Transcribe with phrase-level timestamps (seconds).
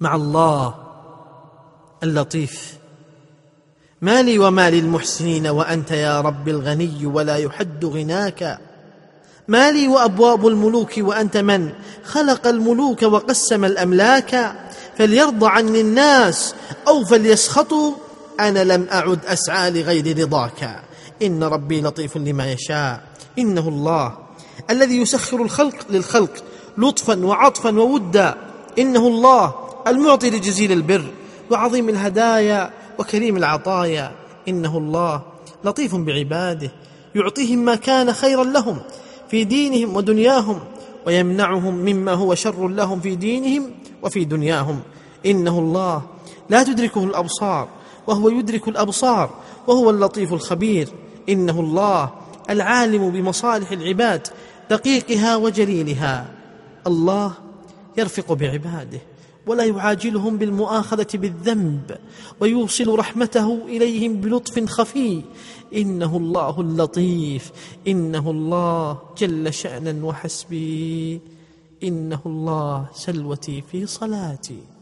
[0.00, 0.74] مع الله
[2.02, 2.74] اللطيف.
[4.02, 8.58] ما لي وما للمحسنين وأنت يا رب الغني ولا يحد غناك.
[9.48, 11.72] ما لي وأبواب الملوك وأنت من
[12.04, 14.54] خلق الملوك وقسم الأملاك.
[14.98, 16.54] فليرضى عني الناس
[16.88, 17.92] أو فليسخطوا
[18.40, 20.82] أنا لم أعد أسعى لغير رضاك.
[21.22, 23.00] إن ربي لطيف لما يشاء.
[23.38, 24.18] إنه الله
[24.70, 26.44] الذي يسخر الخلق للخلق
[26.78, 28.34] لطفا وعطفا وودا.
[28.78, 31.04] إنه الله المعطي لجزيل البر
[31.50, 34.12] وعظيم الهدايا وكريم العطايا.
[34.48, 35.22] إنه الله
[35.64, 36.70] لطيف بعباده
[37.14, 38.78] يعطيهم ما كان خيرا لهم
[39.30, 40.60] في دينهم ودنياهم
[41.06, 43.70] ويمنعهم مما هو شر لهم في دينهم
[44.02, 44.80] وفي دنياهم.
[45.26, 46.02] إنه الله
[46.50, 47.68] لا تدركه الأبصار
[48.06, 49.30] وهو يدرك الأبصار
[49.66, 50.88] وهو اللطيف الخبير.
[51.28, 52.10] إنه الله
[52.50, 54.26] العالم بمصالح العباد
[54.70, 56.26] دقيقها وجليلها.
[56.86, 57.32] الله
[57.98, 59.00] يرفق بعباده.
[59.46, 61.98] ولا يعاجلهم بالمؤاخذة بالذنب
[62.40, 65.22] ويوصل رحمته إليهم بلطف خفي.
[65.74, 67.52] إنه الله اللطيف
[67.88, 71.20] إنه الله جل شأنا وحسبي.
[71.82, 74.73] إنه الله سلوتي في صلاتي.